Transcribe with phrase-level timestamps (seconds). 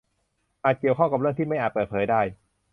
[0.63, 2.21] อาจเกี่ยวข้องกับเรื่องที่ไม่อาจเปิดเผยได้